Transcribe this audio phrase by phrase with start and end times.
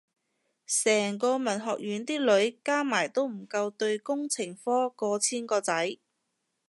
[0.65, 5.99] 成個文學院啲女加埋都唔夠對工程科過千個仔